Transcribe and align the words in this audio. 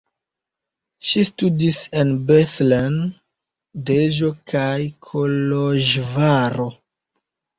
Ŝi 1.09 1.21
studis 1.27 1.75
en 2.03 2.13
Bethlen, 2.31 2.95
Deĵo 3.91 4.31
kaj 4.53 4.73
Koloĵvaro. 5.09 6.67